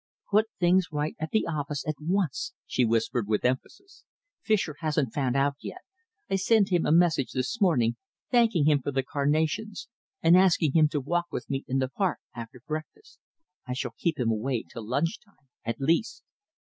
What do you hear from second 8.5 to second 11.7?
him for the carnations, and asking him to walk with me